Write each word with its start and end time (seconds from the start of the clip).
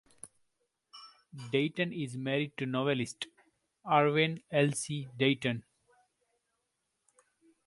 Dayton 1.51 1.93
is 1.93 2.17
married 2.17 2.57
to 2.57 2.65
novelist 2.65 3.27
Arwen 3.85 4.41
Elys 4.51 5.07
Dayton. 5.15 5.63